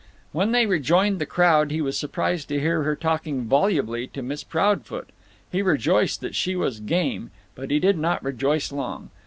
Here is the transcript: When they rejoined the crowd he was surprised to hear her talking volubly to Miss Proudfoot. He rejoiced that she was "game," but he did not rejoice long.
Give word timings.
When 0.31 0.51
they 0.51 0.65
rejoined 0.65 1.19
the 1.21 1.27
crowd 1.27 1.69
he 1.69 1.79
was 1.79 1.95
surprised 1.95 2.47
to 2.47 2.59
hear 2.59 2.81
her 2.81 2.95
talking 2.95 3.45
volubly 3.45 4.07
to 4.07 4.23
Miss 4.23 4.43
Proudfoot. 4.43 5.09
He 5.51 5.61
rejoiced 5.61 6.21
that 6.21 6.33
she 6.33 6.55
was 6.55 6.79
"game," 6.79 7.29
but 7.53 7.69
he 7.69 7.77
did 7.77 7.99
not 7.99 8.23
rejoice 8.23 8.71
long. 8.71 9.11